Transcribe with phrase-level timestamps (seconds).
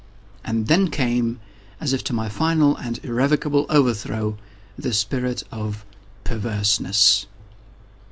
[0.43, 1.39] And then came,
[1.79, 4.35] as if to my final and irrevocable overthrow,
[4.75, 5.85] the spirit of
[6.23, 7.27] PERVERSENESS.